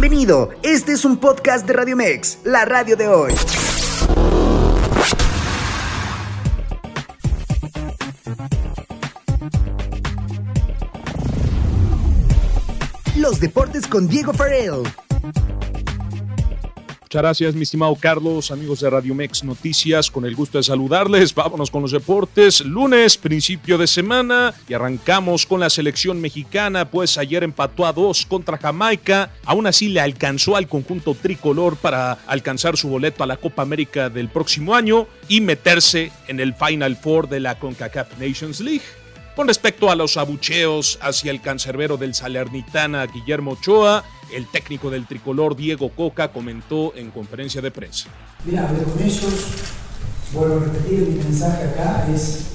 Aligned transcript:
Bienvenido, 0.00 0.50
este 0.62 0.92
es 0.92 1.04
un 1.04 1.16
podcast 1.16 1.66
de 1.66 1.72
Radio 1.72 1.96
Mex, 1.96 2.38
la 2.44 2.64
radio 2.64 2.96
de 2.96 3.08
hoy. 3.08 3.32
Los 13.16 13.40
deportes 13.40 13.88
con 13.88 14.06
Diego 14.06 14.32
Farrell. 14.32 14.84
Muchas 17.08 17.22
gracias, 17.22 17.54
mi 17.54 17.62
estimado 17.62 17.96
Carlos, 17.98 18.50
amigos 18.50 18.80
de 18.80 18.90
Radio 18.90 19.14
Mex 19.14 19.42
Noticias, 19.42 20.10
con 20.10 20.26
el 20.26 20.36
gusto 20.36 20.58
de 20.58 20.64
saludarles. 20.64 21.34
Vámonos 21.34 21.70
con 21.70 21.80
los 21.80 21.92
deportes. 21.92 22.60
Lunes, 22.60 23.16
principio 23.16 23.78
de 23.78 23.86
semana, 23.86 24.52
y 24.68 24.74
arrancamos 24.74 25.46
con 25.46 25.58
la 25.58 25.70
selección 25.70 26.20
mexicana, 26.20 26.90
pues 26.90 27.16
ayer 27.16 27.44
empató 27.44 27.86
a 27.86 27.94
dos 27.94 28.26
contra 28.26 28.58
Jamaica. 28.58 29.30
Aún 29.46 29.66
así 29.66 29.88
le 29.88 30.02
alcanzó 30.02 30.54
al 30.54 30.68
conjunto 30.68 31.14
tricolor 31.14 31.78
para 31.78 32.12
alcanzar 32.26 32.76
su 32.76 32.90
boleto 32.90 33.24
a 33.24 33.26
la 33.26 33.38
Copa 33.38 33.62
América 33.62 34.10
del 34.10 34.28
próximo 34.28 34.74
año 34.74 35.06
y 35.28 35.40
meterse 35.40 36.12
en 36.26 36.40
el 36.40 36.52
Final 36.52 36.94
Four 36.94 37.30
de 37.30 37.40
la 37.40 37.58
CONCACAF 37.58 38.18
Nations 38.18 38.60
League. 38.60 38.84
Con 39.34 39.48
respecto 39.48 39.90
a 39.90 39.94
los 39.94 40.18
abucheos 40.18 40.98
hacia 41.00 41.30
el 41.30 41.40
cancerbero 41.40 41.96
del 41.96 42.12
Salernitana 42.12 43.06
Guillermo 43.06 43.52
Ochoa, 43.52 44.04
el 44.32 44.46
técnico 44.46 44.90
del 44.90 45.06
tricolor 45.06 45.56
Diego 45.56 45.90
Coca 45.90 46.32
comentó 46.32 46.94
en 46.94 47.10
conferencia 47.10 47.60
de 47.60 47.70
prensa. 47.70 48.08
Mira, 48.44 48.68
hablé 48.68 48.82
con 48.82 49.02
ellos, 49.02 49.32
vuelvo 50.32 50.56
a 50.56 50.64
repetir 50.64 51.00
mi 51.00 51.22
mensaje 51.22 51.64
acá, 51.64 52.06
es 52.14 52.48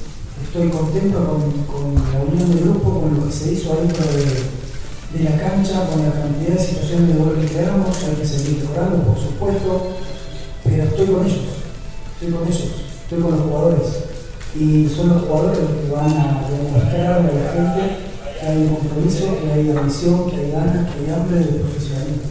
estoy 0.43 0.69
contento 0.69 1.19
con, 1.67 1.95
la 1.95 2.19
unión 2.21 2.49
del 2.51 2.63
grupo, 2.63 3.01
con 3.01 3.19
lo 3.19 3.25
que 3.27 3.31
se 3.31 3.53
hizo 3.53 3.73
adentro 3.73 4.05
de, 4.05 5.23
la 5.23 5.37
cancha, 5.37 5.87
con 5.89 6.03
la 6.03 6.11
cantidad 6.11 6.55
de 6.55 6.63
situaciones 6.63 7.09
de 7.09 7.23
gol 7.23 7.39
que 7.39 7.47
creamos, 7.47 8.03
hay 8.03 8.15
que 8.15 8.25
seguir 8.25 8.63
mejorando, 8.63 9.03
por 9.03 9.19
supuesto, 9.19 9.97
pero 10.63 10.83
estoy 10.83 11.05
con 11.07 11.25
ellos, 11.25 11.39
estoy 12.13 12.31
con 12.31 12.47
ellos, 12.47 12.69
estoy 13.03 13.21
con 13.21 13.31
los 13.31 13.41
jugadores 13.41 14.03
y 14.55 14.87
son 14.89 15.09
los 15.09 15.21
jugadores 15.23 15.59
los 15.59 15.71
que 15.71 15.89
van 15.91 16.11
a 16.17 16.49
demostrarle 16.49 17.29
a 17.29 17.43
la 17.43 17.53
gente 17.53 18.12
que 18.43 18.49
hay 18.49 18.67
compromiso, 18.67 19.37
que 19.41 19.51
hay 19.53 19.69
ambición, 19.69 20.29
que 20.29 20.37
hay 20.37 20.51
ganas, 20.51 20.91
que 20.91 20.99
hay 20.99 21.15
hambre 21.15 21.39
de 21.39 21.59
profesionalismo. 21.59 22.23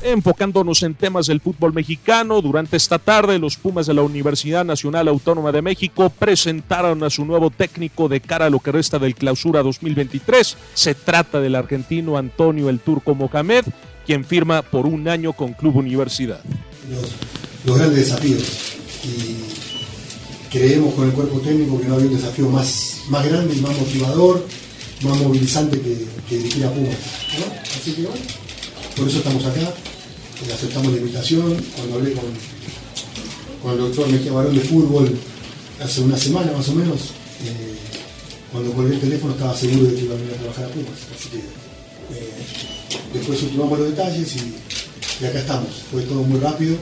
Enfocándonos 0.00 0.82
en 0.84 0.94
temas 0.94 1.26
del 1.26 1.40
fútbol 1.40 1.74
mexicano, 1.74 2.40
durante 2.40 2.76
esta 2.76 2.98
tarde 2.98 3.38
los 3.38 3.56
Pumas 3.56 3.86
de 3.86 3.94
la 3.94 4.02
Universidad 4.02 4.64
Nacional 4.64 5.08
Autónoma 5.08 5.52
de 5.52 5.60
México 5.60 6.10
presentaron 6.10 7.02
a 7.02 7.10
su 7.10 7.24
nuevo 7.24 7.50
técnico 7.50 8.08
de 8.08 8.20
cara 8.20 8.46
a 8.46 8.50
lo 8.50 8.60
que 8.60 8.72
resta 8.72 8.98
del 8.98 9.14
clausura 9.14 9.62
2023. 9.62 10.56
Se 10.72 10.94
trata 10.94 11.40
del 11.40 11.56
argentino 11.56 12.16
Antonio 12.16 12.70
el 12.70 12.78
Turco 12.78 13.14
Mohamed, 13.14 13.64
quien 14.06 14.24
firma 14.24 14.62
por 14.62 14.86
un 14.86 15.08
año 15.08 15.32
con 15.32 15.52
Club 15.52 15.76
Universidad. 15.76 16.40
Los, 16.88 17.12
los 17.66 17.76
grandes 17.76 18.06
desafíos 18.06 18.76
y 19.04 20.48
creemos 20.50 20.94
con 20.94 21.08
el 21.08 21.12
cuerpo 21.12 21.40
técnico 21.40 21.78
que 21.80 21.88
no 21.88 21.96
había 21.96 22.06
un 22.06 22.16
desafío 22.16 22.48
más, 22.48 23.02
más 23.10 23.28
grande 23.28 23.54
y 23.54 23.60
más 23.60 23.76
motivador, 23.76 24.46
más 25.02 25.18
movilizante 25.18 25.80
que, 25.80 26.36
dirigir 26.36 26.64
a 26.64 26.72
Pumas. 26.72 26.96
Así 27.80 27.92
que 27.92 28.02
bueno, 28.02 28.16
por 28.96 29.08
eso 29.08 29.18
estamos 29.18 29.44
acá, 29.44 29.60
eh, 29.60 30.52
aceptamos 30.52 30.92
la 30.92 30.98
invitación. 30.98 31.56
Cuando 31.76 31.96
hablé 31.96 32.12
con, 32.12 32.24
con 33.62 33.72
el 33.72 33.78
doctor 33.78 34.08
Mejía 34.08 34.32
Barón 34.32 34.54
de 34.54 34.60
fútbol 34.60 35.18
hace 35.82 36.00
una 36.00 36.16
semana 36.16 36.52
más 36.52 36.68
o 36.68 36.74
menos, 36.74 37.00
eh, 37.44 37.76
cuando 38.52 38.72
colgué 38.72 38.94
el 38.94 39.00
teléfono 39.00 39.34
estaba 39.34 39.56
seguro 39.56 39.84
de 39.84 39.94
que 39.94 40.02
iba 40.02 40.14
a 40.14 40.18
venir 40.18 40.34
a 40.34 40.36
trabajar 40.36 40.64
a 40.66 40.68
Pumas. 40.68 40.98
Así 41.16 41.28
que 41.30 41.38
eh, 41.38 42.32
después 43.14 43.42
ultimamos 43.42 43.78
los 43.78 43.90
detalles 43.90 44.36
y, 44.36 45.24
acá 45.24 45.40
estamos. 45.40 45.68
Fue 45.90 46.02
todo 46.02 46.22
muy 46.22 46.38
rápido. 46.38 46.76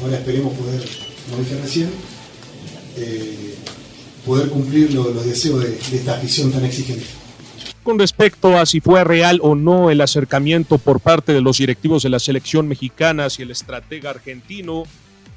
ahora 0.00 0.18
esperemos 0.18 0.52
poder 0.54 0.82
como 1.24 1.42
dije 1.42 1.58
recién, 1.62 1.90
eh, 2.96 3.54
poder 4.24 4.48
cumplir 4.48 4.92
los 4.94 5.24
deseos 5.24 5.62
de, 5.62 5.76
esta 5.76 6.14
afición 6.14 6.50
tan 6.50 6.64
exigente. 6.64 7.06
Con 7.82 7.98
respecto 7.98 8.58
a 8.58 8.64
si 8.64 8.80
fue 8.80 9.04
real 9.04 9.40
o 9.42 9.54
no 9.54 9.90
el 9.90 10.00
acercamiento 10.00 10.78
por 10.78 11.00
parte 11.00 11.34
de 11.34 11.42
los 11.42 11.58
directivos 11.58 12.02
de 12.02 12.08
la 12.08 12.18
selección 12.18 12.66
mexicana 12.66 13.26
hacia 13.26 13.42
el 13.42 13.50
estratega 13.50 14.10
argentino, 14.10 14.84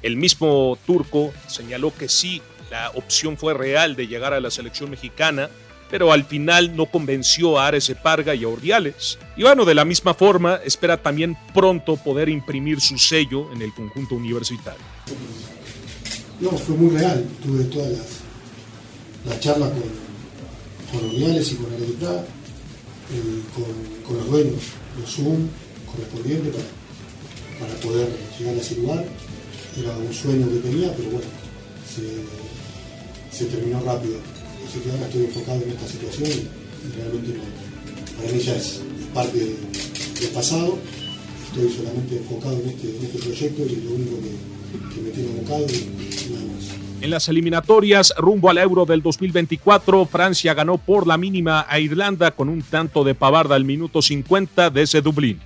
el 0.02 0.16
mismo 0.16 0.78
turco 0.86 1.32
señaló 1.46 1.92
que 1.94 2.08
sí, 2.08 2.40
la 2.70 2.90
opción 2.94 3.36
fue 3.36 3.52
real 3.52 3.96
de 3.96 4.06
llegar 4.06 4.32
a 4.32 4.40
la 4.40 4.50
selección 4.50 4.90
mexicana, 4.90 5.50
pero 5.90 6.12
al 6.12 6.24
final 6.24 6.74
no 6.76 6.86
convenció 6.86 7.58
a 7.58 7.66
Ares 7.66 7.92
Parga 8.02 8.34
y 8.34 8.44
a 8.44 8.48
Ordiales. 8.48 9.18
Y 9.36 9.42
bueno, 9.42 9.64
de 9.64 9.74
la 9.74 9.84
misma 9.84 10.14
forma, 10.14 10.56
espera 10.64 11.02
también 11.02 11.36
pronto 11.54 11.96
poder 11.96 12.28
imprimir 12.28 12.80
su 12.80 12.98
sello 12.98 13.52
en 13.52 13.62
el 13.62 13.74
conjunto 13.74 14.14
universitario. 14.14 14.80
No, 16.40 16.50
fue 16.52 16.76
muy 16.76 16.96
real. 16.96 17.24
Tuve 17.42 17.64
todas 17.64 17.90
las, 17.90 18.20
las 19.26 19.40
charlas 19.40 19.70
con, 19.70 21.00
con 21.00 21.10
y 21.10 21.54
con 21.54 21.72
Aredipra, 21.74 22.24
eh, 23.10 23.42
con, 23.54 24.06
con, 24.06 24.16
los 24.18 24.30
dueños, 24.30 24.62
los 25.00 25.10
Zoom 25.10 25.48
correspondientes 25.90 26.54
para, 26.54 27.68
para 27.68 27.80
poder 27.80 28.08
llegar 28.38 28.54
a 28.54 28.60
ese 28.60 28.76
lugar. 28.76 29.04
Era 29.78 29.96
un 29.96 30.12
sueño 30.12 30.48
que 30.48 30.68
tenía, 30.68 30.94
pero 30.96 31.10
bueno, 31.10 31.26
se, 31.86 33.36
se 33.36 33.44
terminó 33.46 33.80
rápido. 33.80 34.18
Así 34.66 34.80
que 34.80 34.90
ahora 34.90 35.06
estoy 35.06 35.24
enfocado 35.24 35.62
en 35.62 35.70
esta 35.70 35.88
situación 35.88 36.28
y, 36.28 36.96
realmente 36.96 37.38
no, 37.38 38.18
para 38.18 38.32
mí 38.32 38.40
ya 38.40 38.56
es, 38.56 38.80
parte 39.14 39.38
del 39.38 40.30
pasado. 40.34 40.78
Estoy 41.48 41.72
solamente 41.72 42.16
enfocado 42.16 42.60
en 42.60 42.68
este, 42.68 42.90
en 42.90 43.04
este 43.04 43.18
proyecto 43.18 43.62
y 43.64 43.76
lo 43.76 43.94
único 43.94 44.16
que 44.20 44.48
en 47.00 47.10
las 47.10 47.28
eliminatorias 47.28 48.12
rumbo 48.16 48.50
al 48.50 48.58
Euro 48.58 48.84
del 48.84 49.02
2024, 49.02 50.06
Francia 50.06 50.54
ganó 50.54 50.78
por 50.78 51.06
la 51.06 51.16
mínima 51.16 51.66
a 51.68 51.78
Irlanda 51.78 52.30
con 52.30 52.48
un 52.48 52.62
tanto 52.62 53.04
de 53.04 53.14
pavarda 53.14 53.54
al 53.54 53.64
minuto 53.64 54.02
50 54.02 54.70
desde 54.70 55.00
Dublín. 55.00 55.40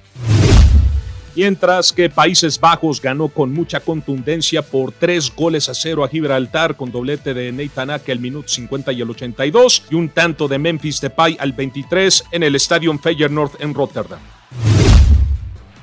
Mientras 1.34 1.92
que 1.92 2.10
Países 2.10 2.60
Bajos 2.60 3.00
ganó 3.00 3.28
con 3.28 3.52
mucha 3.52 3.80
contundencia 3.80 4.60
por 4.60 4.92
tres 4.92 5.32
goles 5.34 5.68
a 5.70 5.74
cero 5.74 6.04
a 6.04 6.08
Gibraltar 6.08 6.76
con 6.76 6.92
doblete 6.92 7.32
de 7.32 7.50
Nathan 7.52 7.90
Ake 7.90 8.12
al 8.12 8.18
minuto 8.18 8.48
50 8.48 8.92
y 8.92 9.00
el 9.00 9.10
82 9.10 9.84
y 9.90 9.94
un 9.94 10.10
tanto 10.10 10.46
de 10.46 10.58
Memphis 10.58 11.00
Depay 11.00 11.38
al 11.40 11.52
23 11.52 12.24
en 12.32 12.42
el 12.42 12.54
Estadio 12.54 12.96
Feyenoord 12.98 13.52
en 13.60 13.72
Rotterdam 13.72 14.20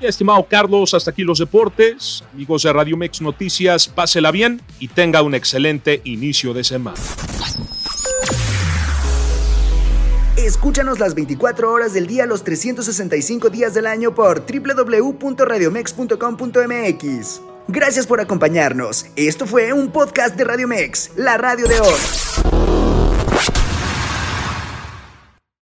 estimado 0.08 0.46
Carlos, 0.50 0.94
hasta 0.94 1.12
aquí 1.12 1.24
los 1.24 1.40
deportes. 1.40 2.24
Amigos 2.34 2.64
de 2.64 2.74
Radio 2.74 2.98
Mex 2.98 3.22
Noticias, 3.22 3.88
pásela 3.88 4.32
bien 4.32 4.62
y 4.80 4.88
tenga 4.88 5.22
un 5.22 5.36
excelente 5.36 6.02
inicio 6.06 6.54
de 6.54 6.64
semana. 6.64 6.98
Escúchanos 10.38 11.00
las 11.00 11.16
24 11.16 11.72
horas 11.72 11.94
del 11.94 12.08
día, 12.08 12.26
los 12.26 12.44
365 12.44 13.50
días 13.50 13.74
del 13.74 13.86
año 13.86 14.16
por 14.16 14.46
www.radiomex.com.mx. 14.46 17.42
Gracias 17.68 18.08
por 18.08 18.20
acompañarnos. 18.20 19.06
Esto 19.16 19.46
fue 19.46 19.72
un 19.74 19.92
podcast 19.92 20.36
de 20.36 20.44
Radio 20.46 20.68
Mex, 20.68 21.12
la 21.18 21.38
radio 21.38 21.68
de 21.68 21.80
hoy. 21.80 22.59